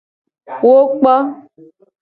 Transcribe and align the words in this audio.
Wo 0.63 0.75
kpo. 0.99 1.13